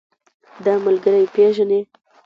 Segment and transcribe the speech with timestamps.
[0.65, 1.79] دا ملګری پيژنې؟